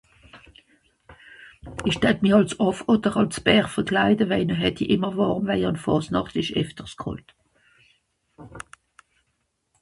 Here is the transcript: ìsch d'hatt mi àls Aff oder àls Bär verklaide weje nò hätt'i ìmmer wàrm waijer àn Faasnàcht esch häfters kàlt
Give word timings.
ìsch 1.89 1.99
d'hatt 2.05 2.23
mi 2.25 2.31
àls 2.37 2.55
Aff 2.67 2.81
oder 2.93 3.19
àls 3.23 3.41
Bär 3.49 3.67
verklaide 3.75 4.25
weje 4.31 4.47
nò 4.49 4.55
hätt'i 4.63 4.85
ìmmer 4.95 5.13
wàrm 5.19 5.47
waijer 5.47 5.69
àn 5.71 5.83
Faasnàcht 5.83 6.35
esch 6.41 6.53
häfters 6.57 6.93
kàlt 7.01 7.27